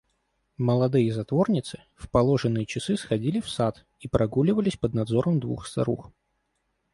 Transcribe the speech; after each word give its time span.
Молодые 0.57 1.13
затворницы 1.13 1.83
в 1.93 2.09
положенные 2.09 2.65
часы 2.65 2.97
сходили 2.97 3.39
в 3.39 3.47
сад 3.47 3.85
и 3.99 4.07
прогуливались 4.07 4.75
под 4.75 4.95
надзором 4.95 5.39
двух 5.39 5.67
старух. 5.67 6.11